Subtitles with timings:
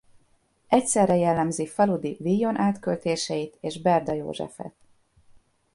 [0.67, 4.75] Egyszerre jellemzi Faludy Villon-átköltéseit és Berda Józsefet.